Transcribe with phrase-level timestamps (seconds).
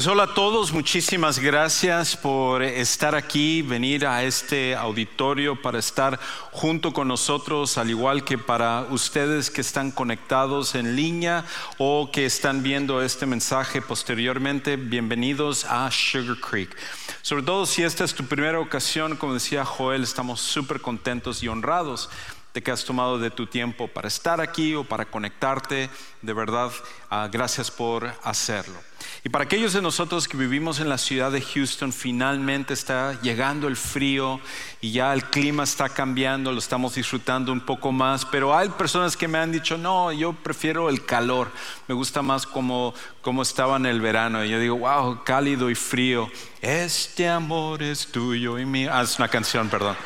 [0.00, 6.18] Pues hola a todos, muchísimas gracias por estar aquí, venir a este auditorio para estar
[6.52, 11.44] junto con nosotros, al igual que para ustedes que están conectados en línea
[11.76, 16.74] o que están viendo este mensaje posteriormente, bienvenidos a Sugar Creek.
[17.20, 21.48] Sobre todo si esta es tu primera ocasión, como decía Joel, estamos súper contentos y
[21.48, 22.08] honrados
[22.54, 25.90] de que has tomado de tu tiempo para estar aquí o para conectarte.
[26.22, 26.72] De verdad,
[27.10, 28.89] ah, gracias por hacerlo.
[29.22, 33.68] Y para aquellos de nosotros que vivimos en la ciudad de Houston, finalmente está llegando
[33.68, 34.40] el frío
[34.80, 39.18] y ya el clima está cambiando, lo estamos disfrutando un poco más, pero hay personas
[39.18, 41.50] que me han dicho, no, yo prefiero el calor,
[41.86, 44.42] me gusta más como, como estaba en el verano.
[44.42, 46.30] Y yo digo, wow, cálido y frío,
[46.62, 48.90] este amor es tuyo y mío.
[48.90, 49.96] Ah, es una canción, perdón.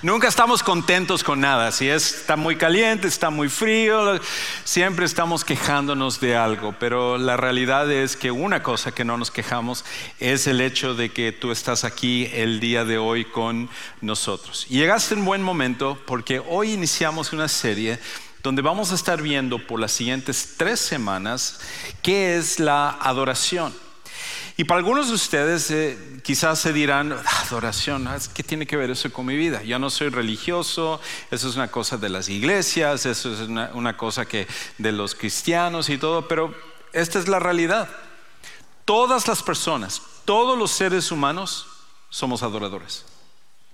[0.00, 1.72] Nunca estamos contentos con nada.
[1.72, 4.20] Si está muy caliente, está muy frío,
[4.62, 6.74] siempre estamos quejándonos de algo.
[6.78, 9.84] Pero la realidad es que una cosa que no nos quejamos
[10.20, 13.68] es el hecho de que tú estás aquí el día de hoy con
[14.00, 14.66] nosotros.
[14.68, 17.98] Y llegaste en buen momento porque hoy iniciamos una serie
[18.44, 21.60] donde vamos a estar viendo por las siguientes tres semanas
[22.02, 23.87] qué es la adoración.
[24.60, 27.12] Y para algunos de ustedes eh, quizás se dirán,
[27.46, 29.62] adoración, ah, ¿qué tiene que ver eso con mi vida?
[29.62, 33.96] Yo no soy religioso, eso es una cosa de las iglesias, eso es una, una
[33.96, 34.48] cosa que
[34.78, 36.52] de los cristianos y todo, pero
[36.92, 37.88] esta es la realidad.
[38.84, 41.68] Todas las personas, todos los seres humanos
[42.10, 43.04] somos adoradores.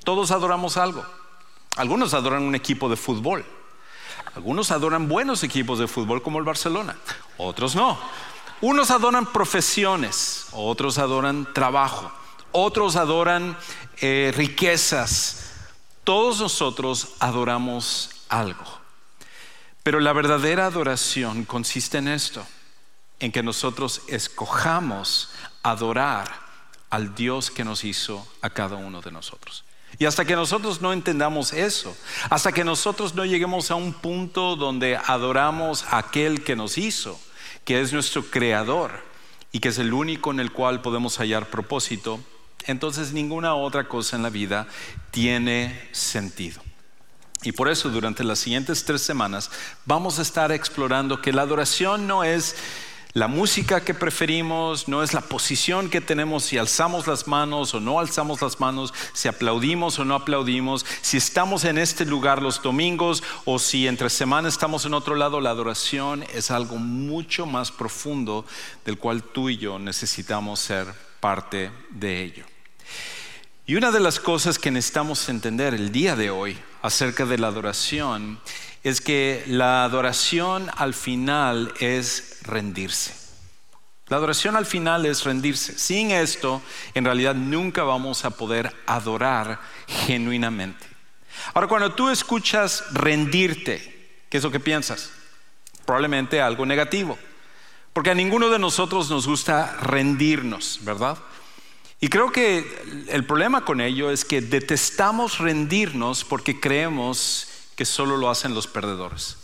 [0.05, 1.03] Todos adoramos algo.
[1.77, 3.47] Algunos adoran un equipo de fútbol.
[4.35, 6.95] Algunos adoran buenos equipos de fútbol como el Barcelona.
[7.39, 7.99] Otros no.
[8.65, 12.11] Unos adoran profesiones, otros adoran trabajo,
[12.51, 13.59] otros adoran
[14.01, 15.51] eh, riquezas.
[16.03, 18.65] Todos nosotros adoramos algo.
[19.83, 22.47] Pero la verdadera adoración consiste en esto,
[23.21, 25.29] en que nosotros escojamos
[25.63, 26.33] adorar
[26.89, 29.67] al Dios que nos hizo a cada uno de nosotros.
[29.99, 31.95] Y hasta que nosotros no entendamos eso,
[32.31, 37.21] hasta que nosotros no lleguemos a un punto donde adoramos a aquel que nos hizo,
[37.65, 39.03] que es nuestro creador
[39.53, 42.21] y que es el único en el cual podemos hallar propósito,
[42.67, 44.67] entonces ninguna otra cosa en la vida
[45.11, 46.63] tiene sentido.
[47.43, 49.51] Y por eso durante las siguientes tres semanas
[49.85, 52.57] vamos a estar explorando que la adoración no es
[53.15, 57.79] la música que preferimos no es la posición que tenemos, si alzamos las manos o
[57.79, 62.61] no alzamos las manos, si aplaudimos o no aplaudimos, si estamos en este lugar los
[62.61, 65.41] domingos o si entre semana estamos en otro lado.
[65.41, 68.45] La adoración es algo mucho más profundo
[68.85, 70.89] del cual tú y yo necesitamos ser
[71.21, 72.45] parte de ello.
[73.65, 77.47] Y una de las cosas que necesitamos entender el día de hoy acerca de la
[77.47, 78.41] adoración
[78.85, 83.15] es que la adoración al final es rendirse.
[84.09, 85.79] La adoración al final es rendirse.
[85.79, 86.61] Sin esto,
[86.93, 89.59] en realidad nunca vamos a poder adorar
[89.89, 90.87] genuinamente.
[91.55, 95.11] Ahora, cuando tú escuchas rendirte, ¿qué es lo que piensas?
[95.87, 97.19] Probablemente algo negativo.
[97.95, 101.17] Porque a ninguno de nosotros nos gusta rendirnos, ¿verdad?
[102.01, 108.17] Y creo que el problema con ello es que detestamos rendirnos porque creemos que solo
[108.17, 109.37] lo hacen los perdedores.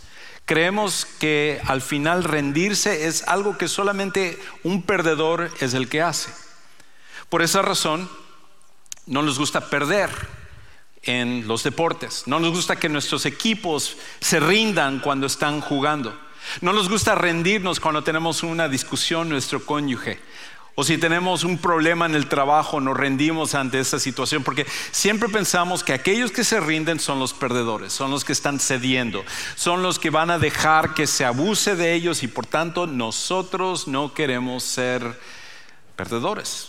[0.44, 6.32] Creemos que al final rendirse es algo que solamente un perdedor es el que hace.
[7.28, 8.10] Por esa razón,
[9.06, 10.10] no nos gusta perder
[11.02, 12.24] en los deportes.
[12.26, 16.18] No nos gusta que nuestros equipos se rindan cuando están jugando.
[16.60, 20.18] No nos gusta rendirnos cuando tenemos una discusión nuestro cónyuge.
[20.76, 25.28] O si tenemos un problema en el trabajo, nos rendimos ante esa situación, porque siempre
[25.28, 29.24] pensamos que aquellos que se rinden son los perdedores, son los que están cediendo,
[29.56, 33.88] son los que van a dejar que se abuse de ellos y por tanto nosotros
[33.88, 35.18] no queremos ser
[35.96, 36.68] perdedores.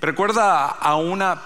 [0.00, 1.40] Recuerda a una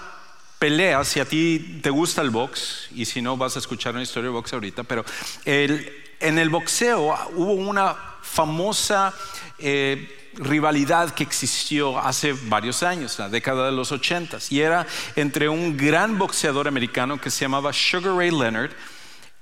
[0.59, 4.03] pelea, si a ti te gusta el box, y si no vas a escuchar una
[4.03, 5.05] historia de box ahorita, pero
[5.45, 9.13] en el boxeo hubo una famosa...
[9.59, 14.85] Eh, rivalidad que existió hace varios años, la década de los ochentas, y era
[15.15, 18.71] entre un gran boxeador americano que se llamaba Sugar Ray Leonard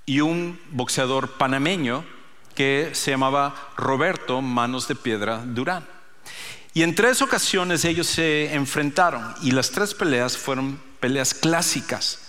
[0.05, 2.05] y un boxeador panameño
[2.53, 5.85] que se llamaba Roberto Manos de Piedra Durán.
[6.73, 12.19] Y en tres ocasiones ellos se enfrentaron y las tres peleas fueron peleas clásicas.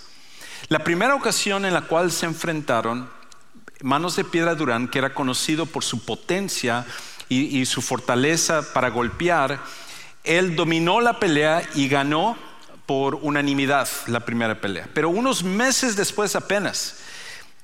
[0.69, 3.09] La primera ocasión en la cual se enfrentaron,
[3.81, 6.85] Manos de Piedra Durán, que era conocido por su potencia,
[7.29, 9.59] y, su fortaleza para golpear,
[10.23, 12.37] él dominó la pelea y ganó
[12.85, 14.87] por unanimidad la primera pelea.
[14.93, 16.99] Pero unos meses después apenas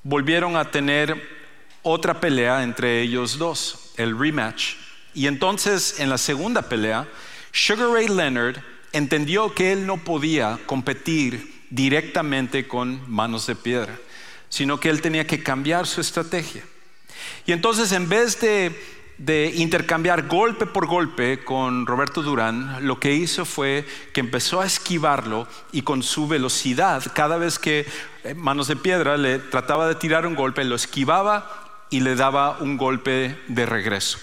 [0.04, 1.44] volvieron a tener
[1.82, 4.76] otra pelea entre ellos dos, el rematch.
[5.14, 7.08] Y entonces en la segunda pelea,
[7.52, 8.58] Sugar Ray Leonard
[8.92, 13.98] entendió que él no podía competir directamente con manos de piedra,
[14.50, 16.64] sino que él tenía que cambiar su estrategia.
[17.46, 18.72] Y entonces en vez de,
[19.56, 25.48] intercambiar golpe por golpe con Roberto Durán, lo que hizo fue que empezó a esquivarlo
[25.72, 27.86] y con su velocidad, cada vez que
[28.24, 32.58] eh, Manos de Piedra le trataba de tirar un golpe, lo esquivaba y le daba
[32.60, 34.18] un golpe de regreso.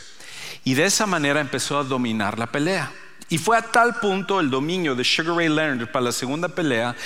[0.65, 2.93] Y de esa manera empezó a dominar la pelea.
[3.31, 6.97] Y fue a tal punto el dominio de Sugar Ray Leonard para la segunda pelea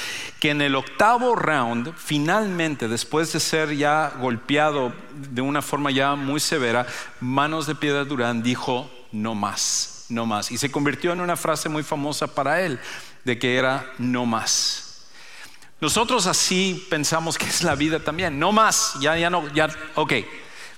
[0.41, 6.15] que en el octavo round, finalmente, después de ser ya golpeado de una forma ya
[6.15, 6.87] muy severa,
[7.21, 10.50] Manos de Piedra Durán dijo, no más, no más.
[10.50, 12.81] Y se convirtió en una frase muy famosa para él,
[13.25, 15.05] de que era no más.
[15.79, 20.12] Nosotros así pensamos que es la vida también, no más, ya, ya no, ya, ok.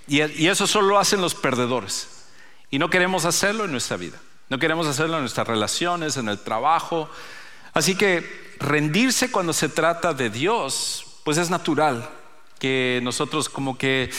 [0.08, 2.08] Y, y eso solo lo hacen los perdedores.
[2.69, 4.19] Y no queremos hacerlo en nuestra vida.
[4.48, 7.10] No queremos hacerlo en nuestras relaciones, en el trabajo.
[7.72, 12.08] Así que rendirse cuando se trata de Dios, pues es natural
[12.58, 14.10] que nosotros como que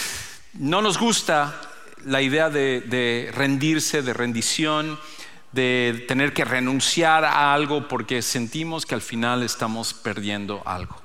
[0.54, 1.60] no nos gusta
[2.06, 5.00] la idea de, rendirse, de rendición,
[5.52, 10.96] de tener que renunciar a algo porque sentimos que al final estamos perdiendo algo.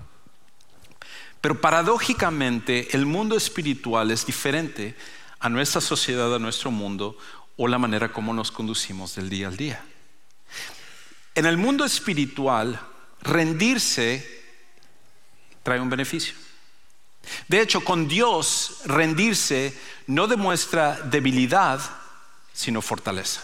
[1.41, 4.95] Pero paradójicamente el mundo espiritual es diferente
[5.41, 7.17] a nuestra sociedad, a nuestro mundo,
[7.57, 9.85] o la manera como nos conducimos del día al día.
[11.35, 12.79] En el mundo espiritual,
[13.23, 14.43] rendirse
[15.63, 16.35] trae un beneficio.
[17.49, 19.77] De hecho, con Dios rendirse
[20.07, 21.81] no demuestra debilidad,
[22.53, 23.43] sino fortaleza.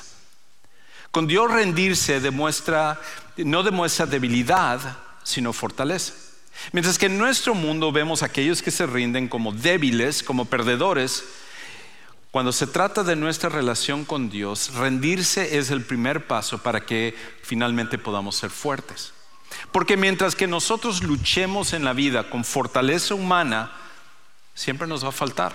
[1.10, 3.00] Con Dios rendirse demuestra,
[3.36, 6.12] no demuestra debilidad, sino fortaleza.
[6.72, 11.24] Mientras que en nuestro mundo vemos a aquellos que se rinden como débiles, como perdedores,
[12.30, 17.16] cuando se trata de nuestra relación con Dios, rendirse es el primer paso para que
[17.42, 19.14] finalmente podamos ser fuertes.
[19.72, 23.72] Porque mientras que nosotros luchemos en la vida con fortaleza humana,
[24.54, 25.54] siempre nos va a faltar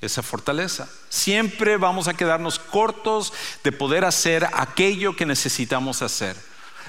[0.00, 0.88] esa fortaleza.
[1.08, 3.32] Siempre vamos a quedarnos cortos
[3.62, 6.36] de poder hacer aquello que necesitamos hacer.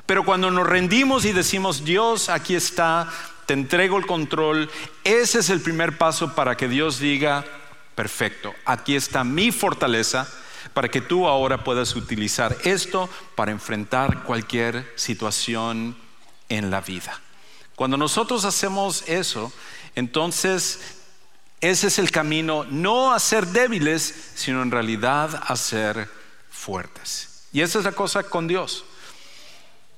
[0.06, 3.10] Pero cuando nos rendimos y decimos, Dios, aquí está,
[3.46, 4.70] te entrego el control,
[5.04, 7.44] ese es el primer paso para que Dios diga,
[7.98, 10.32] Perfecto, aquí está mi fortaleza
[10.76, 15.98] para que tú ahora puedas utilizar esto para enfrentar cualquier situación
[16.48, 17.20] en la vida.
[17.76, 19.52] Cuando nosotros hacemos eso,
[19.96, 20.80] entonces
[21.60, 26.08] ese es el camino no a ser débiles, sino en realidad a ser
[26.52, 27.48] fuertes.
[27.52, 28.86] Y esa es la cosa con Dios,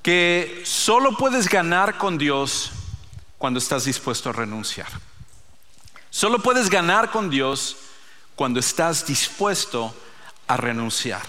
[0.01, 2.71] que solo puedes ganar con Dios
[3.37, 4.87] cuando estás dispuesto a renunciar.
[6.09, 7.75] Solo puedes ganar con Dios
[8.39, 9.93] cuando estás dispuesto
[10.47, 11.23] a renunciar.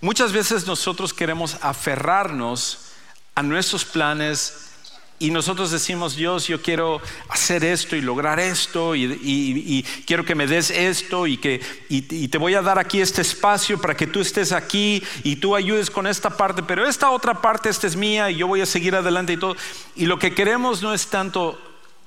[0.00, 2.92] Muchas veces nosotros queremos aferrarnos
[3.34, 4.70] a nuestros planes
[5.18, 10.46] y nosotros decimos, Dios, yo quiero hacer esto y lograr esto y, quiero que me
[10.46, 11.60] des esto y, que,
[11.90, 15.54] y te voy a dar aquí este espacio para que tú estés aquí y tú
[15.54, 18.66] ayudes con esta parte, pero esta otra parte, esta es mía y yo voy a
[18.66, 19.56] seguir adelante y todo.
[19.94, 21.60] Y lo que queremos no es tanto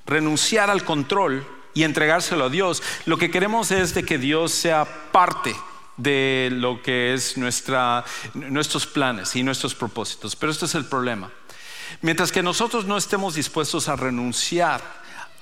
[0.08, 2.82] renunciar al control, y entregárselo a Dios.
[3.06, 5.56] Lo que queremos es de que Dios sea parte
[5.98, 10.36] de lo que es nuestra, nuestros planes y nuestros propósitos.
[10.36, 11.30] Pero este es el problema.
[12.02, 14.82] Mientras que nosotros no estemos dispuestos a renunciar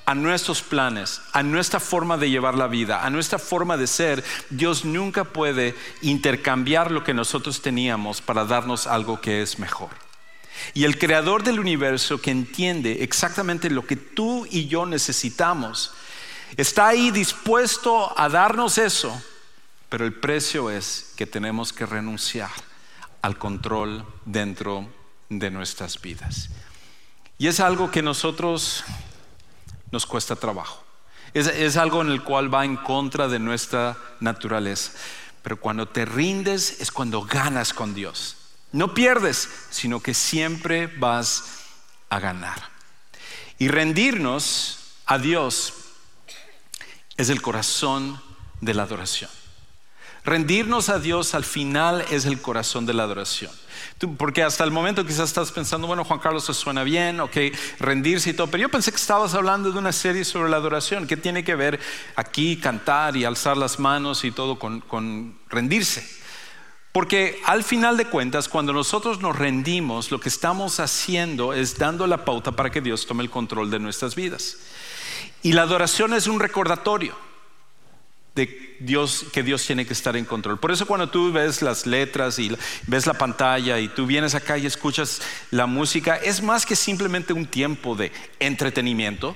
[0.05, 4.23] a nuestros planes, a nuestra forma de llevar la vida, a nuestra forma de ser,
[4.49, 9.89] Dios nunca puede intercambiar lo que nosotros teníamos para darnos algo que es mejor.
[10.73, 15.93] Y el creador del universo que entiende exactamente lo que tú y yo necesitamos,
[16.57, 19.21] Está ahí dispuesto a darnos eso,
[19.87, 22.51] pero el precio es que tenemos que renunciar
[23.21, 24.87] al control dentro
[25.29, 26.49] de nuestras vidas.
[27.37, 28.83] Y es algo que nosotros
[29.91, 30.83] nos cuesta trabajo.
[31.33, 34.93] Es, algo en el cual va en contra de nuestra naturaleza.
[35.43, 38.35] Pero cuando te rindes es cuando ganas con Dios.
[38.71, 41.61] No pierdes, sino que siempre vas
[42.09, 42.69] a ganar.
[43.57, 45.73] Y rendirnos a Dios
[47.19, 48.19] es el corazón
[48.61, 49.29] de la adoración.
[50.23, 53.51] Rendirnos a Dios al final es el corazón de la adoración.
[54.17, 57.35] porque hasta el momento quizás estás pensando, bueno, Juan Carlos, eso suena bien, ok,
[57.79, 61.07] rendirse y todo, pero yo pensé que estabas hablando de una serie sobre la adoración,
[61.07, 61.79] que tiene que ver
[62.15, 66.07] aquí cantar y alzar las manos y todo con, con rendirse.
[66.93, 72.07] Porque al final de cuentas, cuando nosotros nos rendimos, lo que estamos haciendo es dando
[72.07, 74.57] la pauta para que Dios tome el control de nuestras vidas.
[75.41, 77.15] Y la adoración es un recordatorio.
[78.35, 80.59] de Dios, que Dios tiene que estar en control.
[80.59, 82.55] Por eso cuando tú ves las letras y
[82.87, 87.33] ves la pantalla y tú vienes acá y escuchas la música, es más que simplemente
[87.33, 89.35] un tiempo de entretenimiento.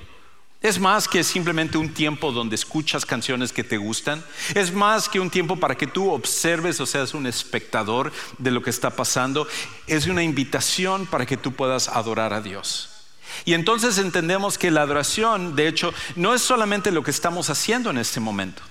[0.62, 4.24] Es más que simplemente un tiempo donde escuchas canciones que te gustan.
[4.54, 8.62] Es más que un tiempo para que tú observes o seas un espectador de lo
[8.62, 9.46] que está pasando.
[9.86, 12.93] Es una invitación para que tú puedas adorar a Dios.
[13.44, 17.90] Y entonces entendemos que la adoración, de hecho, no es solamente lo que estamos haciendo
[17.90, 18.62] en este momento.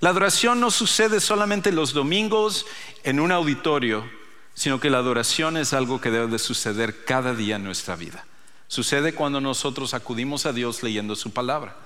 [0.00, 2.66] La adoración no sucede solamente los domingos
[3.04, 4.08] en un auditorio,
[4.54, 8.24] sino que la adoración es algo que debe de suceder cada día en nuestra vida.
[8.66, 11.76] Sucede cuando nosotros acudimos a Dios leyendo su palabra.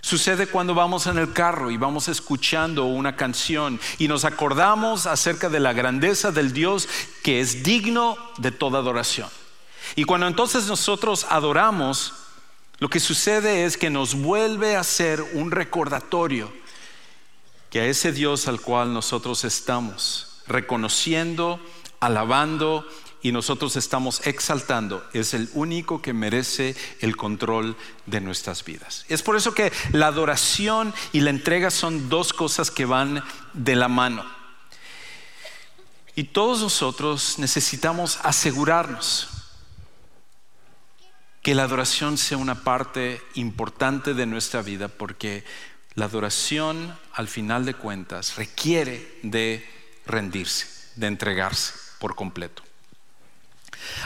[0.00, 5.48] Sucede cuando vamos en el carro y vamos escuchando una canción y nos acordamos acerca
[5.48, 6.88] de la grandeza del Dios
[7.22, 9.28] que es digno de toda adoración.
[9.94, 12.14] Y cuando entonces nosotros adoramos,
[12.78, 16.52] lo que sucede es que nos vuelve a ser un recordatorio
[17.70, 21.60] que a ese Dios al cual nosotros estamos reconociendo,
[22.00, 22.86] alabando
[23.22, 29.04] y nosotros estamos exaltando, es el único que merece el control de nuestras vidas.
[29.08, 33.22] Es por eso que la adoración y la entrega son dos cosas que van
[33.52, 34.24] de la mano.
[36.16, 39.28] Y todos nosotros necesitamos asegurarnos
[41.42, 45.44] que la adoración sea una parte importante de nuestra vida porque
[45.94, 49.68] la adoración al final de cuentas requiere de
[50.06, 52.62] rendirse, de entregarse por completo.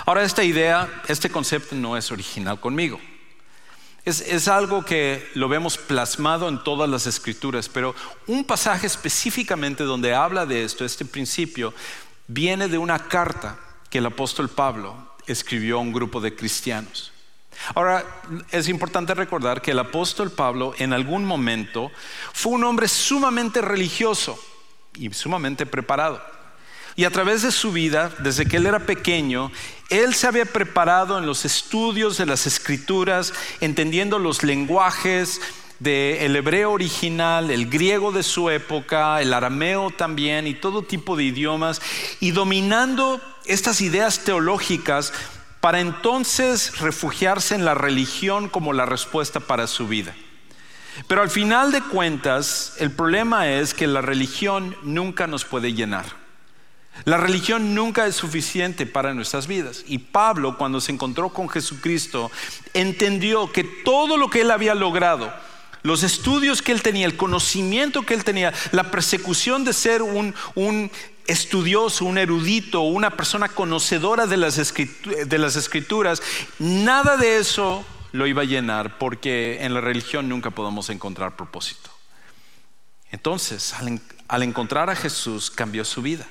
[0.07, 2.99] Ahora, esta idea, este concepto no es original conmigo.
[4.05, 7.93] Es, algo que lo vemos plasmado en todas las escrituras, pero
[8.29, 11.75] un pasaje específicamente donde habla de esto, este principio,
[12.29, 13.59] viene de una carta
[13.91, 17.13] que el apóstol Pablo escribió a un grupo de cristianos.
[17.75, 18.05] Ahora,
[18.51, 21.91] es importante recordar que el apóstol Pablo en algún momento
[22.33, 24.39] fue un hombre sumamente religioso
[24.95, 26.23] y sumamente preparado.
[26.97, 29.53] Y a través de su vida, desde que él era pequeño,
[29.91, 35.43] él se había preparado en los estudios de las escrituras, entendiendo los lenguajes
[35.79, 41.25] del hebreo original, el griego de su época, el arameo también y todo tipo de
[41.25, 41.83] idiomas,
[42.19, 45.13] y dominando estas ideas teológicas
[45.67, 50.15] para entonces refugiarse en la religión como la respuesta para su vida.
[51.09, 56.05] Pero al final de cuentas, el problema es que la religión nunca nos puede llenar.
[57.05, 59.83] La religión nunca es suficiente para nuestras vidas.
[59.89, 62.31] Y Pablo, cuando se encontró con Jesucristo,
[62.73, 65.35] entendió que todo lo que él había logrado,
[65.83, 70.33] los estudios que él tenía, el conocimiento que él tenía, la persecución de ser un,
[71.27, 76.23] estudioso, un erudito, una persona conocedora de las, de las escrituras,
[76.59, 81.91] nada de eso lo iba a llenar porque en la religión nunca podemos encontrar propósito.
[83.11, 83.75] Entonces,
[84.29, 86.27] al encontrar a Jesús, cambió su vida.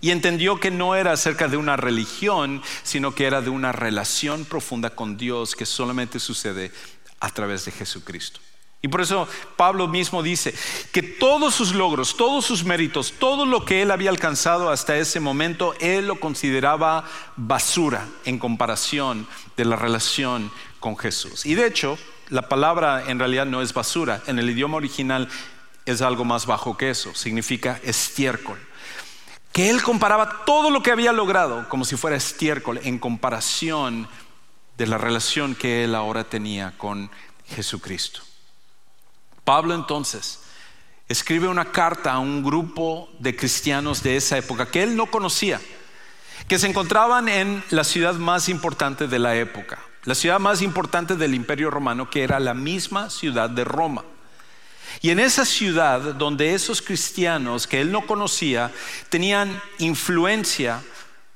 [0.00, 4.44] Y entendió que no era acerca de una religión, sino que era de una relación
[4.44, 6.70] profunda con Dios que solamente sucede
[7.20, 8.40] a través de Jesucristo.
[8.82, 10.54] Y por eso Pablo mismo dice
[10.92, 15.18] que todos sus logros, todos sus méritos, todo lo que él había alcanzado hasta ese
[15.18, 17.04] momento, él lo consideraba
[17.36, 21.46] basura en comparación de la relación con Jesús.
[21.46, 25.28] Y de hecho, la palabra en realidad no es basura, en el idioma original
[25.84, 28.58] es algo más bajo que eso, significa estiércol
[29.56, 34.06] que él comparaba todo lo que había logrado como si fuera estiércol en comparación
[34.76, 37.10] de la relación que él ahora tenía con
[37.46, 38.25] Jesucristo.
[39.46, 40.40] Pablo entonces
[41.08, 45.60] escribe una carta a un grupo de cristianos de esa época que él no conocía,
[46.48, 51.14] que se encontraban en la ciudad más importante de la época, la ciudad más importante
[51.14, 54.04] del imperio romano, que era la misma ciudad de Roma.
[55.00, 58.72] Y en esa ciudad donde esos cristianos que él no conocía
[59.10, 60.82] tenían influencia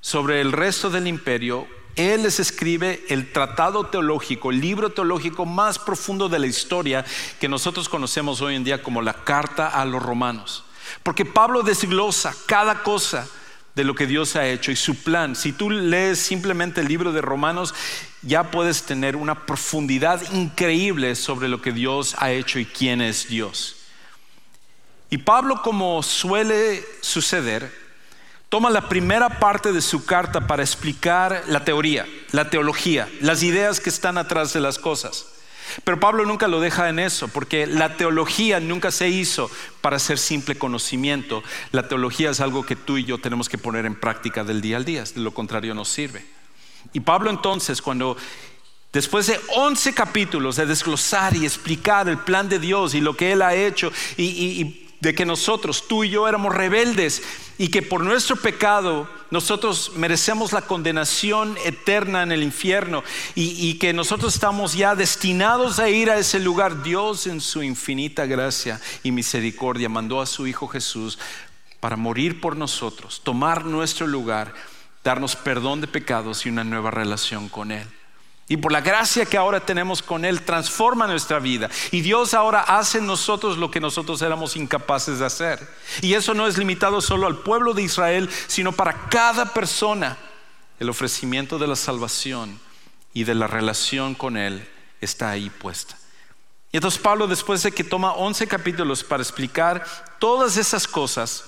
[0.01, 5.79] sobre el resto del imperio, él les escribe el tratado teológico, el libro teológico más
[5.79, 7.05] profundo de la historia
[7.39, 10.65] que nosotros conocemos hoy en día como la carta a los romanos.
[11.03, 13.29] Porque Pablo desglosa cada cosa
[13.75, 15.37] de lo que Dios ha hecho y su plan.
[15.37, 17.75] Si tú lees simplemente el libro de Romanos,
[18.23, 23.29] ya puedes tener una profundidad increíble sobre lo que Dios ha hecho y quién es
[23.29, 23.77] Dios.
[25.09, 27.73] Y Pablo, como suele suceder,
[28.51, 33.81] toma la primera parte de su carta para explicar la teoría, la teología, las ideas
[33.81, 35.27] que están atrás de las cosas.
[35.85, 39.49] Pero Pablo nunca lo deja en eso, porque la teología nunca se hizo
[39.81, 41.45] para ser simple conocimiento.
[41.71, 44.77] La teología es algo que tú y yo tenemos que poner en práctica del día
[44.77, 46.27] al día, de lo contrario no sirve.
[46.93, 48.17] Y Pablo entonces, cuando
[48.93, 53.31] Después de 11 capítulos de desglosar y explicar el plan de Dios y lo que
[53.31, 57.23] Él ha hecho y, de que nosotros, tú y yo, éramos rebeldes
[57.59, 63.03] y que por nuestro pecado nosotros merecemos la condenación eterna en el infierno
[63.35, 68.27] y, que nosotros estamos ya destinados a ir a ese lugar, Dios en su infinita
[68.27, 71.19] gracia y misericordia mandó a su Hijo Jesús
[71.81, 74.53] para morir por nosotros, tomar nuestro lugar,
[75.03, 77.87] darnos perdón de pecados y una nueva relación con Él.
[78.51, 81.71] Y por la gracia que ahora tenemos con Él, transforma nuestra vida.
[81.93, 85.69] Y Dios ahora hace en nosotros lo que nosotros éramos incapaces de hacer.
[86.03, 90.19] Y eso no es limitado solo al pueblo de Israel, sino para cada persona.
[90.81, 92.59] El ofrecimiento de la salvación
[93.15, 94.69] y de la relación con Él
[95.01, 95.97] está ahí puesta.
[96.73, 99.85] Y entonces Pablo, después de que toma 11 capítulos para explicar
[100.19, 101.45] todas esas cosas,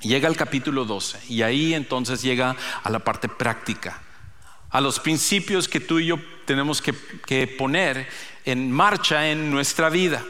[0.00, 1.20] llega al capítulo 12.
[1.28, 4.00] Y ahí entonces llega a la parte práctica
[4.70, 8.08] a los principios que tú y yo tenemos que, poner
[8.44, 10.24] en marcha en nuestra vida.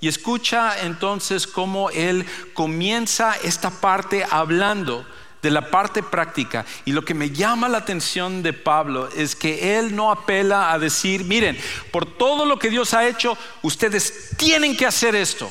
[0.00, 5.06] Y escucha entonces cómo él comienza esta parte hablando
[5.42, 6.64] de la parte práctica.
[6.84, 10.78] Y lo que me llama la atención de Pablo es que él no apela a
[10.78, 11.58] decir, miren,
[11.90, 15.50] por todo lo que Dios ha hecho, ustedes tienen que hacer esto.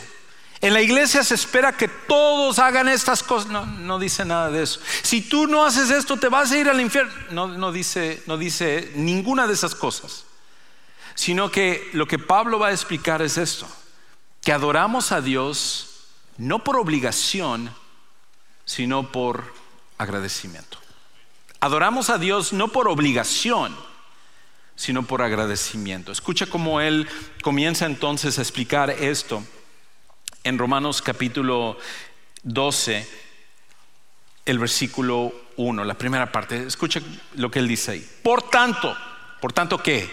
[0.62, 3.50] En la iglesia se espera que todos hagan estas cosas.
[3.50, 4.80] No, dice nada de eso.
[5.02, 7.12] Si tú no haces esto, te vas a ir al infierno.
[7.32, 10.26] No, no, dice, no dice ninguna de esas cosas.
[11.16, 13.68] Sino que lo que Pablo va a explicar es esto.
[14.44, 15.88] Que adoramos a Dios
[16.38, 17.74] no por obligación,
[18.64, 19.54] sino por
[19.98, 20.78] agradecimiento.
[21.60, 23.76] Adoramos a Dios no por obligación,
[24.76, 26.12] sino por agradecimiento.
[26.12, 27.10] Escucha cómo él
[27.42, 29.44] comienza entonces a explicar esto
[30.44, 31.78] en Romanos capítulo
[32.44, 33.08] 12,
[34.46, 36.66] el versículo 1, la primera parte.
[36.66, 37.02] Escucha
[37.36, 38.10] lo que él dice ahí.
[38.24, 38.96] Por tanto,
[39.40, 40.10] ¿por tanto qué?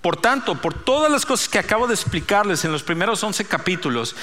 [0.00, 4.16] Por tanto, por todas las cosas que acabo de explicarles en los primeros 11 capítulos,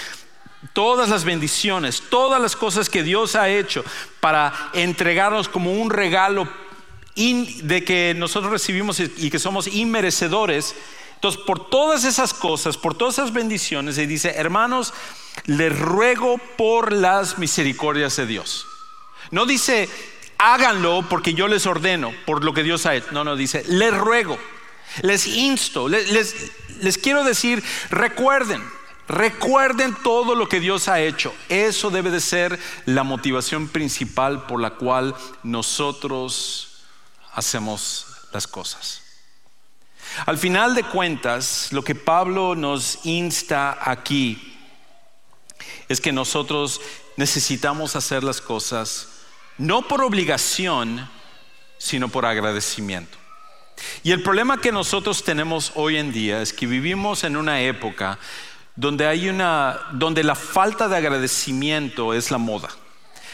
[0.73, 3.83] todas las bendiciones, todas las cosas que Dios ha hecho
[4.19, 6.47] para entregarnos como un regalo
[7.15, 10.75] de que nosotros recibimos y que somos inmerecedores,
[11.17, 14.93] entonces, por todas esas cosas, por todas esas bendiciones, se dice, hermanos,
[15.47, 18.67] les ruego por las misericordias de Dios.
[19.31, 19.89] No dice,
[20.37, 23.07] háganlo porque yo les ordeno, por lo que Dios ha hecho.
[23.13, 24.37] No, no, dice, les ruego,
[25.01, 26.51] les insto, les,
[26.81, 28.63] les quiero decir, recuerden,
[29.07, 31.33] recuerden todo lo que Dios ha hecho.
[31.49, 36.83] Eso debe de ser la motivación principal por la cual nosotros
[37.33, 39.06] hacemos las cosas.
[40.25, 44.57] Al final de cuentas, lo que Pablo nos insta aquí
[45.87, 46.81] es que nosotros
[47.15, 49.09] necesitamos hacer las cosas
[49.57, 51.09] no por obligación,
[51.77, 53.17] sino por agradecimiento.
[54.03, 58.17] Y el problema que nosotros tenemos hoy en día es que vivimos en una época
[58.75, 62.69] donde hay una donde la falta de agradecimiento es la moda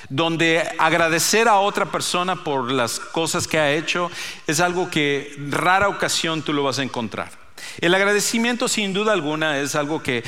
[0.09, 4.11] donde agradecer a otra persona por las cosas que ha hecho
[4.47, 7.31] es algo que rara ocasión tú lo vas a encontrar.
[7.79, 10.23] El agradecimiento sin duda alguna es algo que,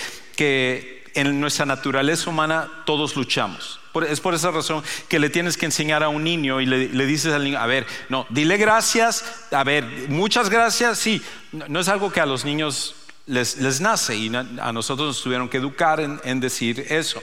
[1.15, 3.79] en nuestra naturaleza humana todos luchamos.
[4.09, 7.33] Es por esa razón que le tienes que enseñar a un niño y le, dices
[7.33, 11.21] al niño, a ver, no, dile gracias, a ver, muchas gracias, sí,
[11.53, 15.57] no, es algo que a los niños les, nace y a nosotros nos tuvieron que
[15.57, 17.21] educar en decir eso.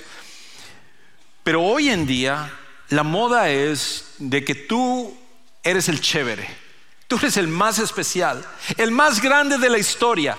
[1.44, 2.52] Pero hoy en día
[2.88, 5.16] la moda es de que tú
[5.62, 6.48] eres el chévere,
[7.08, 8.44] tú eres el más especial,
[8.76, 10.36] el más grande de la historia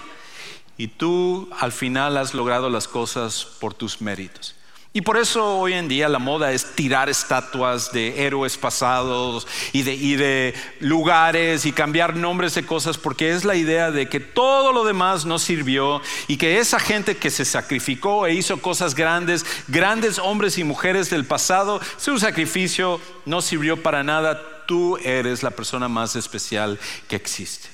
[0.77, 4.55] y tú al final has logrado las cosas por tus méritos.
[4.95, 9.81] Y por eso hoy en día la moda es tirar estatuas de héroes pasados y
[9.81, 14.83] de, lugares y cambiar nombres de cosas porque es la idea de que todo lo
[14.83, 20.19] demás no sirvió y que esa gente que se sacrificó e hizo cosas grandes, grandes
[20.19, 24.39] hombres y mujeres del pasado, su sacrificio no sirvió para nada.
[24.67, 27.67] Tú eres la persona más especial que existe.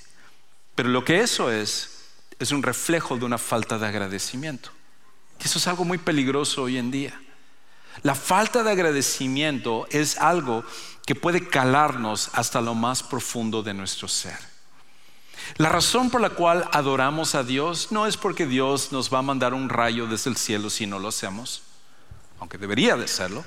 [0.74, 2.06] Pero lo que eso es,
[2.40, 4.72] es un reflejo de una falta de agradecimiento.
[5.43, 7.19] Eso es algo muy peligroso hoy en día.
[8.04, 10.63] La falta de agradecimiento es algo
[11.06, 14.38] que puede calarnos hasta lo más profundo de nuestro ser.
[15.58, 19.23] La razón por la cual adoramos a Dios no es porque Dios nos va a
[19.23, 21.63] mandar un rayo desde el cielo si no lo hacemos,
[22.39, 23.43] aunque debería de serlo,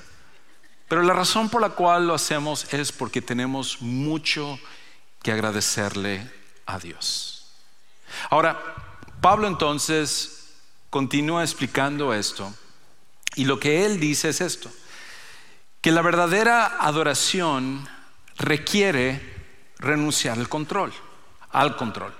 [0.88, 4.58] pero la razón por la cual lo hacemos es porque tenemos mucho
[5.22, 6.30] que agradecerle
[6.66, 7.46] a Dios.
[8.28, 8.60] Ahora,
[9.20, 10.41] Pablo entonces
[10.92, 12.52] continúa explicando esto.
[13.34, 14.70] Y lo que él dice es esto,
[15.80, 17.88] que la verdadera adoración
[18.36, 19.18] requiere
[19.78, 20.92] renunciar al control,
[21.50, 22.12] al control.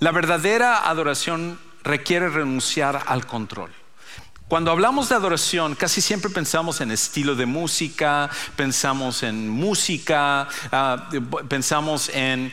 [0.00, 3.72] La verdadera adoración requiere renunciar al control.
[4.50, 11.08] Cuando hablamos de adoración, casi siempre pensamos en estilo de música, pensamos en música, ah,
[11.48, 12.52] pensamos en,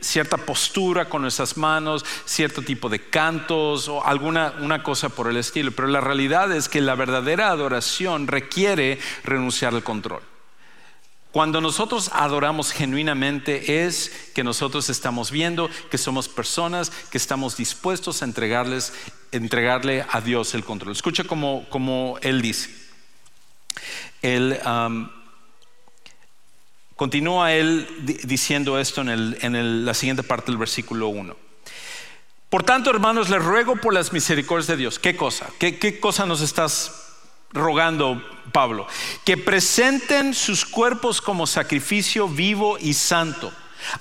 [0.00, 5.38] cierta postura con nuestras manos, cierto tipo de cantos o alguna una cosa por el
[5.38, 5.72] estilo.
[5.72, 10.22] Pero la realidad es que la verdadera adoración requiere renunciar al control.
[11.32, 18.22] Cuando nosotros adoramos genuinamente es que nosotros estamos viendo que somos personas que estamos dispuestos
[18.22, 18.92] a entregarles,
[19.36, 20.92] entregarle a Dios el control.
[20.92, 22.70] Escucha como, él dice.
[24.22, 24.58] Él,
[26.96, 27.86] continúa él
[28.24, 31.36] diciendo esto en, la siguiente parte del versículo 1.
[32.48, 34.98] Por tanto, hermanos, les ruego por las misericordias de Dios.
[34.98, 35.48] ¿Qué cosa?
[35.58, 37.04] ¿Qué, qué cosa nos estás
[37.54, 38.86] rogando Pablo,
[39.24, 43.52] que presenten sus cuerpos como sacrificio vivo y santo,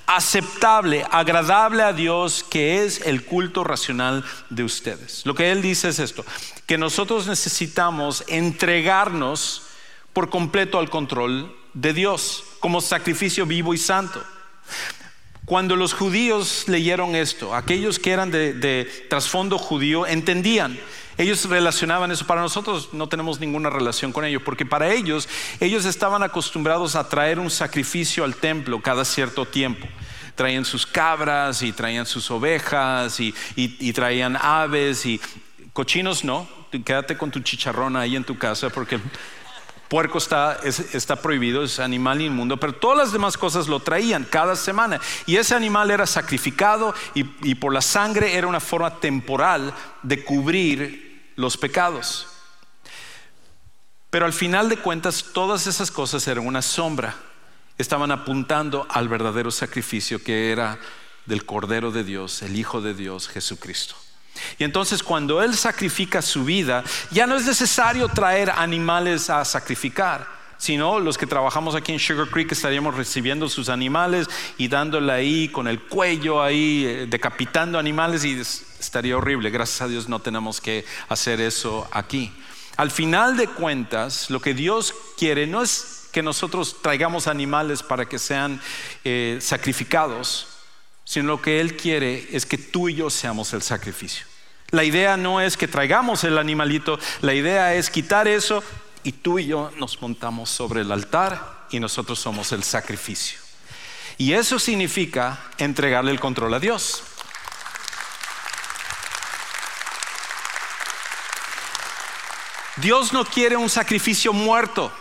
[0.05, 5.25] aceptable, agradable a Dios, que es el culto racional de ustedes.
[5.25, 6.25] Lo que él dice es esto,
[6.65, 9.63] que nosotros necesitamos entregarnos
[10.13, 14.23] por completo al control de Dios como sacrificio vivo y santo.
[15.45, 20.79] Cuando los judíos leyeron esto, aquellos que eran de, trasfondo judío entendían
[21.17, 22.25] ellos relacionaban eso.
[22.25, 25.27] Para nosotros no tenemos ninguna relación con ello, porque para ellos,
[25.59, 29.87] ellos estaban acostumbrados a traer un sacrificio al templo cada cierto tiempo.
[30.35, 35.21] Traían sus cabras y traían sus ovejas y, traían aves y
[35.73, 36.47] cochinos no.
[36.83, 38.99] Quédate con tu chicharrón ahí en tu casa porque
[39.87, 44.55] puerco está, está prohibido, es animal inmundo, pero todas las demás cosas lo traían cada
[44.55, 44.99] semana.
[45.27, 49.71] Y ese animal era sacrificado y por la sangre era una forma temporal
[50.01, 51.02] de cubrir
[51.35, 52.27] los pecados.
[54.09, 57.15] Pero al final de cuentas, todas esas cosas eran una sombra.
[57.77, 60.77] Estaban apuntando al verdadero sacrificio que era
[61.25, 63.95] del Cordero de Dios, el Hijo de Dios, Jesucristo.
[64.57, 70.27] Y entonces cuando Él sacrifica su vida, ya no es necesario traer animales a sacrificar,
[70.57, 75.49] sino los que trabajamos aquí en Sugar Creek estaríamos recibiendo sus animales y dándole ahí
[75.49, 78.41] con el cuello ahí, eh, decapitando animales y
[78.83, 79.49] estaría horrible.
[79.49, 82.31] Gracias a Dios no tenemos que hacer eso aquí.
[82.75, 88.07] Al final de cuentas, lo que Dios quiere no es que nosotros traigamos animales para
[88.07, 88.61] que sean
[89.03, 90.47] eh, sacrificados,
[91.03, 94.25] sino lo que Él quiere es que tú y yo seamos el sacrificio.
[94.69, 98.63] La idea no es que traigamos el animalito, la idea es quitar eso
[99.03, 103.39] y tú y yo nos montamos sobre el altar y nosotros somos el sacrificio.
[104.17, 107.03] Y eso significa entregarle el control a Dios.
[112.83, 114.91] Dios no quiere un sacrificio muerto,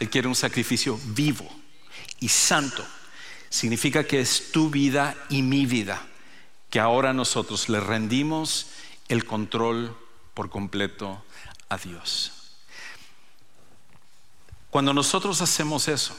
[0.00, 1.48] Él quiere un sacrificio vivo
[2.18, 2.84] y santo.
[3.48, 6.02] Significa que es tu vida y mi vida,
[6.68, 8.66] que ahora nosotros le rendimos
[9.08, 9.96] el control
[10.34, 11.24] por completo
[11.68, 12.32] a Dios.
[14.70, 16.16] Cuando nosotros hacemos eso,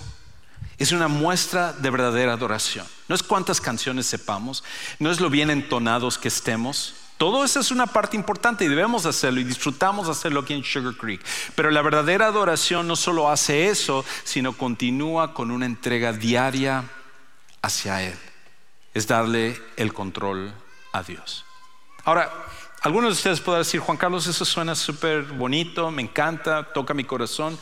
[0.77, 2.87] es una muestra de verdadera adoración.
[3.09, 4.63] No es cuántas canciones sepamos,
[4.99, 9.05] no es lo bien entonados que estemos, todo eso es una parte importante y debemos
[9.05, 11.23] hacerlo y disfrutamos hacerlo aquí en Sugar Creek.
[11.53, 16.83] Pero la verdadera adoración no solo hace eso, sino continúa con una entrega diaria
[17.61, 18.17] hacia Él.
[18.95, 20.51] Es darle el control
[20.93, 21.45] a Dios.
[22.05, 22.33] Ahora,
[22.81, 27.03] algunos de ustedes pueden decir, Juan Carlos, eso suena súper bonito, me encanta, toca mi
[27.03, 27.55] corazón.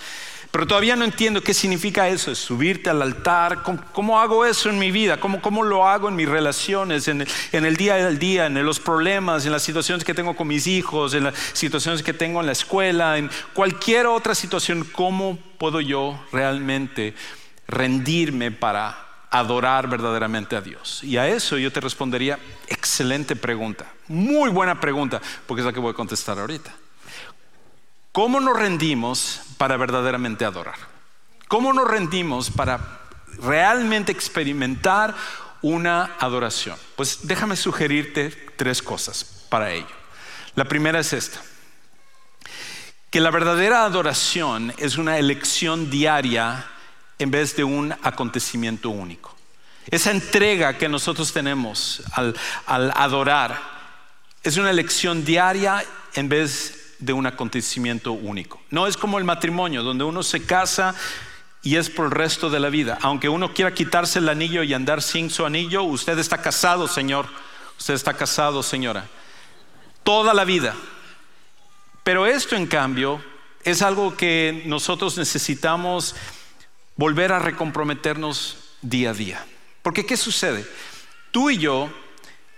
[0.51, 3.61] Pero todavía no entiendo qué significa eso, es subirte al altar.
[3.93, 5.19] ¿Cómo, hago eso en mi vida?
[5.19, 9.51] ¿Cómo, lo hago en mis relaciones, en el, día a día, en los problemas, en
[9.51, 13.19] las situaciones que tengo con mis hijos, en las situaciones que tengo en la escuela,
[13.19, 14.85] en cualquier otra situación?
[14.91, 17.13] ¿Cómo puedo yo realmente
[17.67, 21.03] rendirme para adorar verdaderamente a Dios?
[21.03, 25.79] Y a eso yo te respondería, excelente pregunta, muy buena pregunta, porque es la que
[25.79, 26.73] voy a contestar ahorita.
[28.11, 30.77] ¿Cómo nos rendimos para verdaderamente adorar?
[31.47, 33.01] ¿Cómo nos rendimos para
[33.37, 35.15] realmente experimentar
[35.61, 36.77] una adoración?
[36.95, 39.87] Pues déjame sugerirte tres cosas para ello.
[40.55, 41.39] La primera es esta,
[43.11, 46.65] que la verdadera adoración es una elección diaria
[47.19, 49.35] en vez de un acontecimiento único.
[49.91, 53.59] Esa entrega que nosotros tenemos al, al adorar
[54.43, 58.61] es una elección diaria en vez de un acontecimiento único.
[58.69, 60.95] No es como el matrimonio, donde uno se casa
[61.63, 62.97] y es por el resto de la vida.
[63.01, 67.27] Aunque uno quiera quitarse el anillo y andar sin su anillo, usted está casado, Señor.
[67.79, 69.07] Usted está casado, señora.
[70.03, 70.75] Toda la vida.
[72.03, 73.23] Pero esto, en cambio,
[73.63, 76.15] es algo que nosotros necesitamos
[76.97, 79.45] volver a recomprometernos día a día.
[79.81, 80.67] Porque ¿qué sucede?
[81.31, 81.89] Tú y yo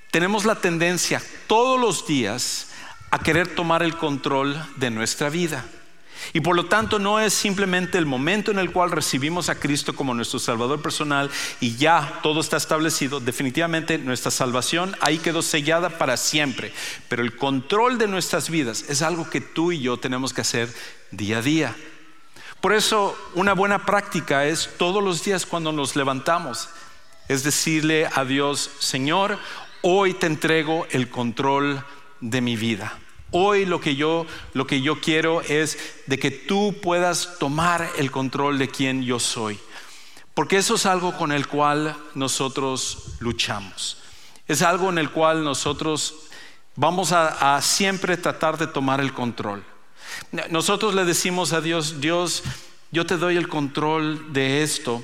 [0.10, 2.71] tenemos la tendencia todos los días
[3.12, 5.66] a querer tomar el control de nuestra vida.
[6.34, 9.96] Y por lo tanto no es simplemente el momento en el cual recibimos a Cristo
[9.96, 13.20] como nuestro Salvador personal y ya todo está establecido.
[13.20, 16.72] Definitivamente nuestra salvación ahí quedó sellada para siempre.
[17.10, 20.74] Pero el control de nuestras vidas es algo que tú y yo tenemos que hacer
[21.10, 21.76] día a día.
[22.62, 26.70] Por eso una buena práctica es todos los días cuando nos levantamos,
[27.28, 29.40] es decirle a Dios, Señor,
[29.82, 31.84] hoy te entrego el control
[32.22, 32.98] de mi vida.
[33.32, 38.12] Hoy lo que yo lo que yo quiero es de que tú puedas tomar el
[38.12, 39.60] control de quien yo soy.
[40.34, 43.98] Porque eso es algo con el cual nosotros luchamos.
[44.48, 46.16] Es algo en el cual nosotros
[46.76, 49.64] vamos a, a siempre tratar de tomar el control.
[50.50, 52.44] Nosotros le decimos a Dios, Dios,
[52.92, 55.04] yo te doy el control de esto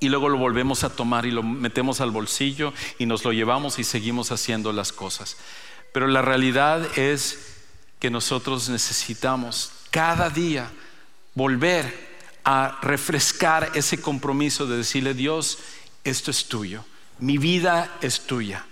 [0.00, 3.78] y luego lo volvemos a tomar y lo metemos al bolsillo y nos lo llevamos
[3.78, 5.36] y seguimos haciendo las cosas.
[5.92, 7.38] Pero la realidad es
[7.98, 10.70] que nosotros necesitamos cada día
[11.34, 12.12] volver
[12.44, 15.58] a refrescar ese compromiso de decirle, Dios,
[16.02, 16.84] esto es tuyo,
[17.18, 18.66] mi vida es tuya.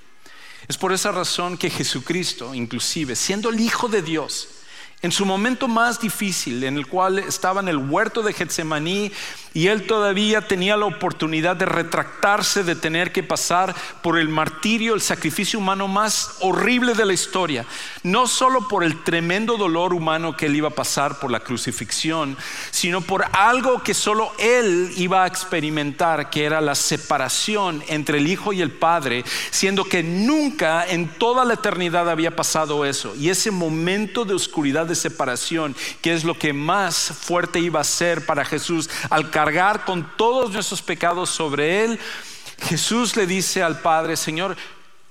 [0.67, 4.49] Es por esa razón que Jesucristo, inclusive, siendo el Hijo de Dios,
[5.03, 9.11] en su momento más difícil, en el cual estaba en el huerto de Getsemaní
[9.53, 14.95] y él todavía tenía la oportunidad de retractarse, de tener que pasar por el martirio,
[14.95, 17.65] el sacrificio humano más horrible de la historia.
[18.03, 22.37] No solo por el tremendo dolor humano que él iba a pasar por la crucifixión,
[22.71, 28.29] sino por algo que solo él iba a experimentar, que era la separación entre el
[28.29, 33.15] Hijo y el Padre, siendo que nunca en toda la eternidad había pasado eso.
[33.17, 37.85] Y ese momento de oscuridad, de separación, que es lo que más fuerte iba a
[37.85, 41.99] ser para Jesús al cargar con todos nuestros pecados sobre Él,
[42.65, 44.55] Jesús le dice al Padre, Señor,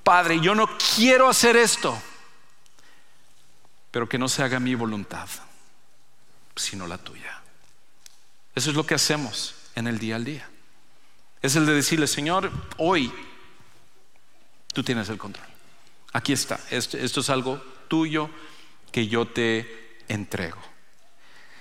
[0.03, 1.99] Padre, yo no quiero hacer esto,
[3.89, 5.27] pero que no se haga mi voluntad,
[6.55, 7.41] sino la tuya.
[8.53, 10.47] Eso es lo que hacemos en el día al día.
[11.41, 13.11] Es el de decirle, Señor, hoy
[14.73, 15.47] tú tienes el control.
[16.13, 18.29] Aquí está, esto, esto es algo tuyo
[18.91, 20.68] que yo te entrego.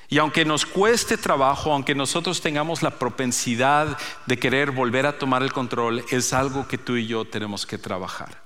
[0.08, 5.42] Y aunque nos cueste trabajo, aunque nosotros tengamos la propensidad de querer volver a tomar
[5.42, 8.40] el control, es algo que tú y yo tenemos que trabajar.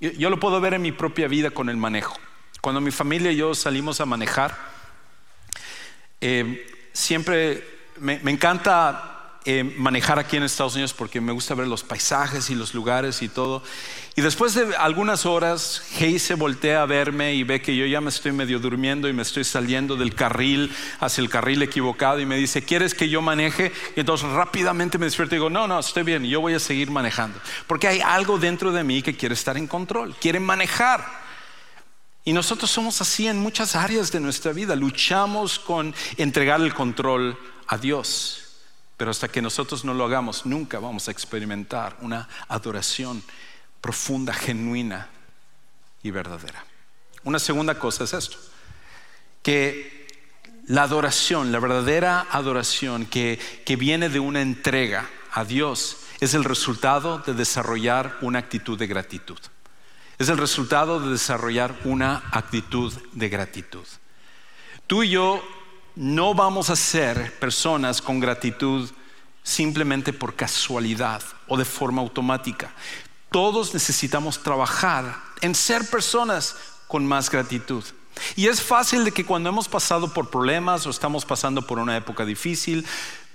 [0.00, 2.16] Yo, lo puedo ver en mi propia vida con el manejo.
[2.60, 4.56] Cuando mi familia y yo salimos a manejar,
[6.20, 7.66] eh, siempre
[7.96, 12.50] me, me encanta eh, manejar aquí en Estados Unidos porque me gusta ver los paisajes
[12.50, 13.62] y los lugares y todo.
[14.16, 18.00] Y después de algunas horas, Hey se voltea a verme y ve que yo ya
[18.00, 22.26] me estoy medio durmiendo y me estoy saliendo del carril hacia el carril equivocado y
[22.26, 23.72] me dice, ¿quieres que yo maneje?
[23.96, 26.90] Y entonces rápidamente me despierto y digo, no, no, estoy bien, yo voy a seguir
[26.90, 27.40] manejando.
[27.66, 31.06] Porque hay algo dentro de mí que quiere estar en control, quiere manejar.
[32.24, 37.38] Y nosotros somos así en muchas áreas de nuestra vida, luchamos con entregar el control
[37.68, 38.47] a Dios.
[38.98, 43.22] Pero hasta que nosotros no lo hagamos, nunca vamos a experimentar una adoración
[43.80, 45.08] profunda, genuina
[46.02, 46.66] y verdadera.
[47.22, 48.36] Una segunda cosa es esto,
[49.42, 50.08] que
[50.66, 56.42] la adoración, la verdadera adoración que, que viene de una entrega a Dios, es el
[56.42, 59.38] resultado de desarrollar una actitud de gratitud.
[60.18, 63.86] Es el resultado de desarrollar una actitud de gratitud.
[64.88, 65.40] Tú y yo
[65.98, 68.88] no vamos a ser personas con gratitud
[69.42, 72.70] simplemente por casualidad o de forma automática.
[73.32, 76.54] Todos necesitamos trabajar en ser personas
[76.86, 77.82] con más gratitud.
[78.36, 81.96] Y es fácil de que cuando hemos pasado por problemas o estamos pasando por una
[81.96, 82.86] época difícil,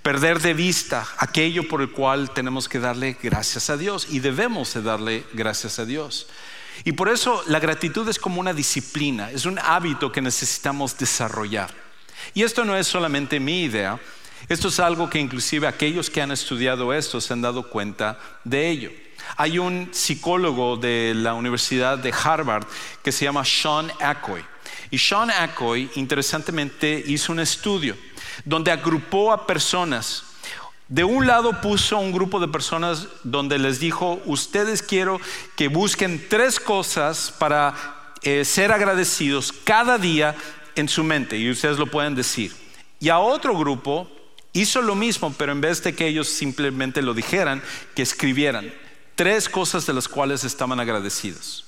[0.02, 4.72] perder de vista aquello por el cual tenemos que darle gracias a Dios y debemos
[4.72, 6.28] de darle gracias a Dios.
[6.84, 11.83] Y por eso la gratitud es como una disciplina, es un hábito que necesitamos desarrollar.
[12.32, 13.98] Y esto no es solamente mi idea,
[14.48, 18.68] esto es algo que inclusive aquellos que han estudiado esto se han dado cuenta de
[18.68, 18.90] ello.
[19.36, 22.66] Hay un psicólogo de la Universidad de Harvard
[23.02, 24.44] que se llama Sean Ackoy.
[24.90, 27.96] Y Sean Ackoy, interesantemente, hizo un estudio
[28.44, 30.24] donde agrupó a personas.
[30.88, 35.18] De un lado puso un grupo de personas donde les dijo, ustedes quiero
[35.56, 37.74] que busquen tres cosas para
[38.22, 40.36] eh, ser agradecidos cada día
[40.76, 42.54] en su mente y ustedes lo pueden decir.
[43.00, 44.10] Y a otro grupo
[44.52, 47.62] hizo lo mismo, pero en vez de que ellos simplemente lo dijeran,
[47.94, 48.72] que escribieran
[49.14, 51.64] tres cosas de las cuales estaban agradecidos.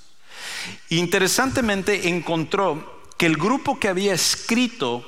[0.89, 5.05] Interesantemente encontró que el grupo que había escrito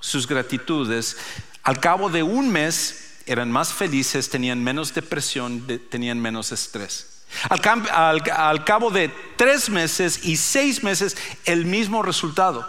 [0.00, 1.16] sus gratitudes,
[1.62, 7.24] al cabo de un mes eran más felices, tenían menos depresión, tenían menos estrés.
[7.48, 12.68] Al, cabo de tres meses y seis meses, el mismo resultado.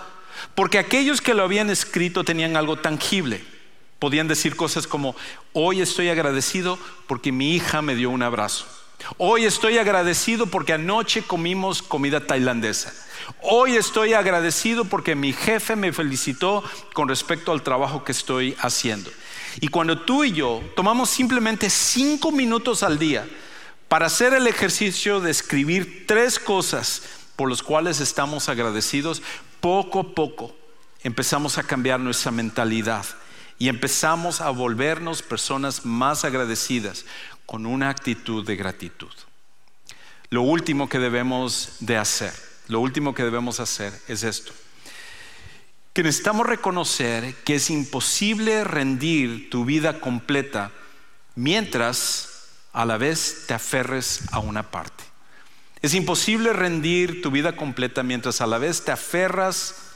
[0.56, 3.44] Porque aquellos que lo habían escrito tenían algo tangible.
[4.00, 5.16] Podían decir cosas como,
[5.54, 6.78] hoy estoy agradecido
[7.08, 8.66] porque mi hija me dio un abrazo.
[9.18, 12.94] Hoy estoy agradecido porque anoche comimos comida tailandesa.
[13.42, 19.12] Hoy estoy agradecido porque mi jefe me felicitó con respecto al trabajo que estoy haciendo.
[19.62, 23.28] Y cuando tú y yo tomamos simplemente cinco minutos al día
[23.88, 27.04] para hacer el ejercicio de escribir tres cosas
[27.36, 29.22] por las cuales estamos agradecidos,
[29.64, 30.54] poco a poco
[31.04, 33.06] empezamos a cambiar nuestra mentalidad
[33.58, 37.06] y empezamos a volvernos personas más agradecidas
[37.46, 39.14] con una actitud de gratitud.
[40.30, 42.34] Lo último que debemos de hacer,
[42.68, 44.52] lo último que debemos hacer es esto.
[45.94, 50.72] Que necesitamos reconocer que es imposible rendir tu vida completa
[51.36, 55.13] mientras a la vez te aferres a una parte.
[55.84, 59.92] Es imposible rendir tu vida completa mientras a la vez te aferras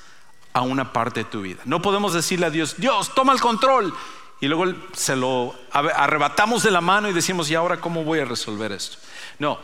[0.52, 1.62] a una parte de tu vida.
[1.63, 3.93] No podemos decirle a Dios, Dios, toma el control.
[4.41, 8.26] Y luego se lo arrebatamos de la mano y decimos, ¿y ahora cómo voy a
[8.26, 8.97] resolver esto?
[9.39, 9.60] No,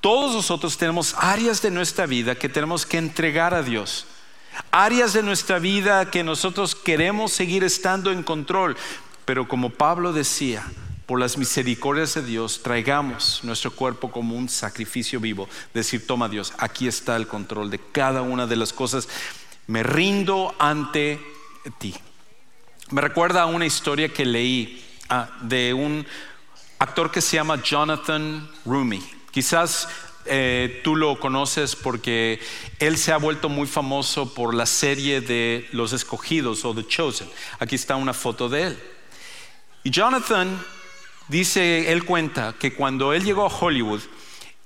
[0.00, 4.06] todos nosotros tenemos áreas de nuestra vida que tenemos que entregar a Dios.
[4.72, 8.76] Áreas de nuestra vida que nosotros queremos seguir estando en control.
[9.24, 10.64] Pero como Pablo decía,
[11.06, 15.48] por las misericordias de Dios, traigamos nuestro cuerpo como un sacrificio vivo.
[15.74, 19.08] Decir, toma Dios, aquí está el control de cada una de las cosas.
[19.66, 21.20] Me rindo ante
[21.78, 21.94] ti.
[22.90, 26.06] Me recuerda a una historia que leí ah, de un
[26.78, 29.02] actor que se llama Jonathan Rumi.
[29.30, 29.88] Quizás
[30.26, 32.40] eh, tú lo conoces porque
[32.78, 37.28] él se ha vuelto muy famoso por la serie de Los Escogidos o The Chosen.
[37.58, 38.78] Aquí está una foto de él.
[39.82, 40.64] Y Jonathan
[41.28, 44.00] Dice, él cuenta que cuando él llegó a Hollywood,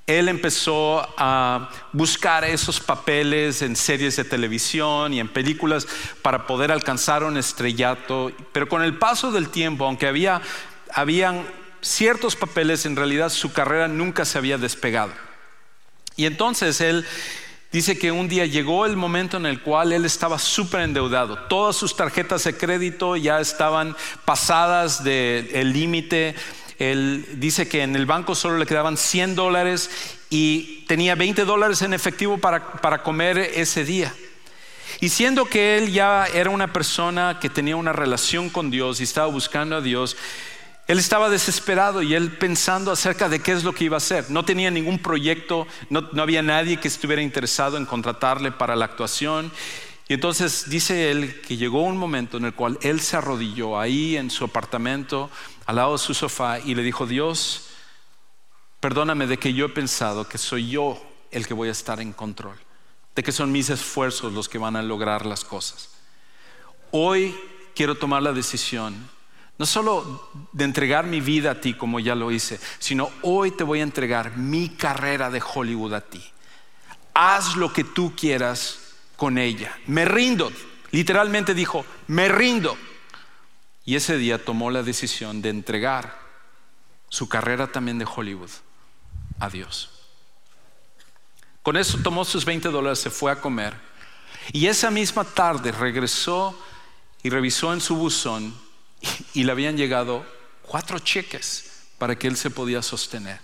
[0.07, 5.87] él empezó a buscar esos papeles en series de televisión y en películas
[6.23, 10.41] para poder alcanzar un estrellato, pero con el paso del tiempo, aunque había
[10.93, 11.47] habían
[11.81, 15.13] ciertos papeles, en realidad su carrera nunca se había despegado.
[16.17, 17.07] Y entonces él
[17.71, 21.37] Dice que un día llegó el momento en el cual él estaba súper endeudado.
[21.49, 26.35] Todas sus tarjetas de crédito ya estaban pasadas del límite.
[26.79, 29.91] Él dice que en el banco solo le quedaban 100 dólares
[30.31, 34.15] y tenía 20 dólares en efectivo para, para comer ese día.
[35.01, 39.05] Y siendo que él ya era una persona que tenía una relación con Dios y
[39.05, 40.17] estaba buscando a Dios,
[40.89, 44.31] él estaba desesperado y él pensando acerca de qué es lo que iba a hacer.
[44.31, 49.53] No tenía ningún proyecto, no, había nadie que estuviera interesado en contratarle para la actuación.
[50.09, 54.17] Y entonces dice él que llegó un momento en el cual él se arrodilló ahí
[54.17, 55.31] en su apartamento,
[55.67, 57.67] al lado de su sofá, y le dijo, Dios,
[58.81, 62.15] perdóname de que yo he pensado que soy yo el que voy a estar en
[62.15, 62.57] control,
[63.15, 65.91] de que son mis esfuerzos los que van a lograr las cosas.
[66.93, 67.39] Hoy
[67.75, 69.18] quiero tomar la decisión
[69.59, 73.65] no solo de entregar mi vida a ti como ya lo hice, sino hoy te
[73.65, 76.25] voy a entregar mi carrera de Hollywood a ti.
[77.13, 78.79] Haz lo que tú quieras
[79.17, 79.77] con ella.
[79.87, 80.53] Me rindo.
[80.93, 82.79] Literalmente dijo, me rindo.
[83.85, 86.21] Y ese día tomó la decisión de entregar
[87.09, 88.51] su carrera también de Hollywood
[89.41, 89.91] a Dios.
[91.63, 93.75] Con eso tomó sus 20 dólares, se fue a comer.
[94.53, 96.57] Y esa misma tarde regresó
[97.25, 98.68] y revisó en su buzón
[99.35, 100.27] y le habían llegado
[100.63, 103.41] cuatro cheques para que él se podía sostener.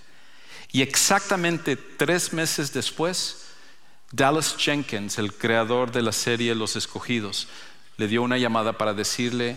[0.72, 3.46] Y exactamente tres meses después,
[4.10, 7.48] Dallas Jenkins, el creador de la serie Los Escogidos,
[7.96, 9.56] le dio una llamada para decirle,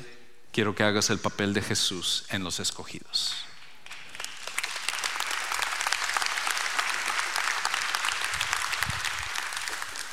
[0.52, 3.36] quiero que hagas el papel de Jesús en Los Escogidos.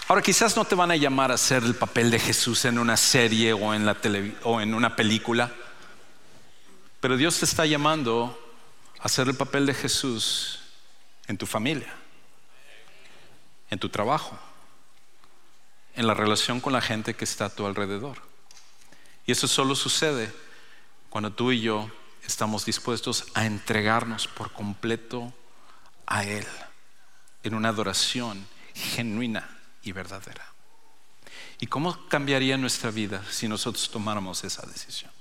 [0.07, 2.97] Ahora quizás no te van a llamar a hacer el papel de Jesús en una
[2.97, 5.51] serie o en, una película.
[7.05, 8.35] Pero Dios te está llamando
[8.99, 10.61] a hacer el papel de Jesús
[11.27, 11.93] en tu familia,
[13.69, 14.39] en tu trabajo,
[15.97, 18.23] en la relación con la gente que está a tu alrededor.
[19.27, 20.33] Y eso solo sucede
[21.11, 21.91] cuando tú y yo
[22.27, 25.31] estamos dispuestos a entregarnos por completo
[26.07, 26.47] a Él
[27.43, 30.55] en una adoración genuina y verdadera.
[31.61, 35.13] ¿Y cómo cambiaría nuestra vida si nosotros tomáramos esa decisión?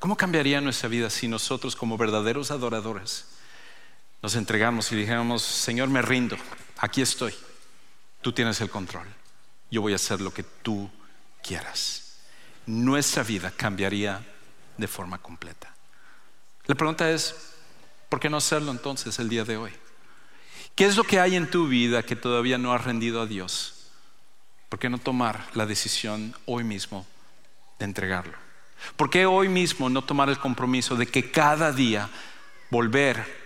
[0.00, 3.26] ¿Cómo cambiaría nuestra vida si nosotros como verdaderos adoradores
[4.22, 6.38] nos entregamos y dijéramos, Señor, me rindo,
[6.78, 7.34] aquí estoy,
[8.22, 9.06] tú tienes el control,
[9.70, 10.90] yo voy a hacer lo que tú
[11.42, 12.16] quieras?
[12.64, 14.26] Nuestra vida cambiaría
[14.78, 15.74] de forma completa.
[16.64, 17.52] La pregunta es,
[18.08, 19.72] ¿por qué no hacerlo entonces el día de hoy?
[20.74, 23.90] ¿Qué es lo que hay en tu vida que todavía no has rendido a Dios?
[24.70, 27.06] ¿Por qué no tomar la decisión hoy mismo
[27.78, 28.49] de entregarlo?
[28.96, 32.08] ¿Por qué hoy mismo no tomar el compromiso de que cada día
[32.70, 33.40] volver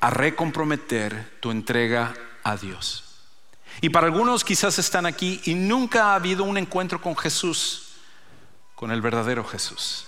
[0.00, 3.04] a recomprometer tu entrega a Dios?
[3.80, 7.94] Y para algunos quizás están aquí y nunca ha habido un encuentro con Jesús,
[8.74, 10.06] con el verdadero Jesús.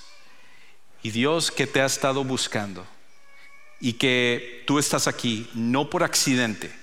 [1.02, 2.86] Y Dios que te ha estado buscando
[3.80, 6.74] y que tú estás aquí no por accidente,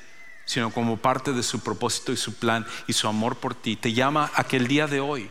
[0.46, 3.94] sino como parte de su propósito y su plan y su amor por ti, te
[3.94, 5.30] llama a que el día de hoy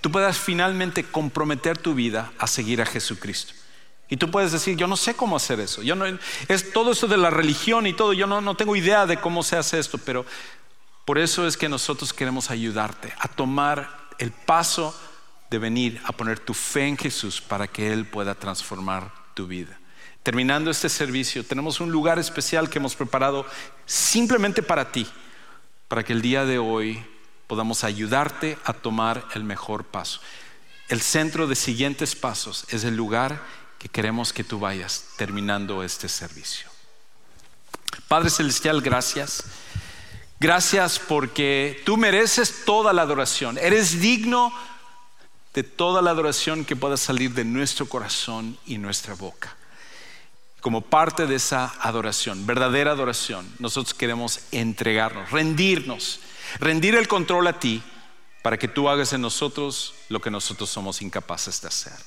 [0.00, 3.54] tú puedas finalmente comprometer tu vida a seguir a Jesucristo.
[4.08, 5.82] Y tú puedes decir, yo no sé cómo hacer eso.
[5.82, 6.04] Yo no,
[6.48, 9.42] es todo esto de la religión y todo, yo no, no tengo idea de cómo
[9.42, 10.24] se hace esto, pero
[11.04, 14.98] por eso es que nosotros queremos ayudarte a tomar el paso
[15.50, 19.78] de venir a poner tu fe en Jesús para que Él pueda transformar tu vida.
[20.22, 23.46] Terminando este servicio, tenemos un lugar especial que hemos preparado
[23.84, 25.06] simplemente para ti,
[25.86, 27.04] para que el día de hoy
[27.46, 30.20] podamos ayudarte a tomar el mejor paso.
[30.88, 33.42] El centro de siguientes pasos es el lugar
[33.78, 36.68] que queremos que tú vayas terminando este servicio.
[38.08, 39.44] Padre Celestial, gracias.
[40.38, 43.58] Gracias porque tú mereces toda la adoración.
[43.58, 44.52] Eres digno
[45.54, 49.56] de toda la adoración que pueda salir de nuestro corazón y nuestra boca.
[50.60, 56.20] Como parte de esa adoración, verdadera adoración, nosotros queremos entregarnos, rendirnos,
[56.58, 57.82] rendir el control a ti
[58.42, 61.98] para que tú hagas en nosotros lo que nosotros somos incapaces de hacer.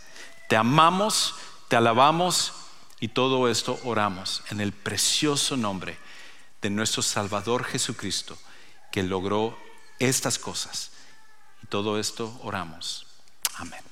[0.48, 1.36] Te amamos,
[1.68, 2.54] te alabamos
[3.00, 5.98] y todo esto oramos en el precioso nombre
[6.62, 8.38] de nuestro Salvador Jesucristo,
[8.92, 9.58] que logró
[10.00, 10.92] estas cosas.
[11.64, 13.06] Y todo esto oramos.
[13.56, 13.89] Amén.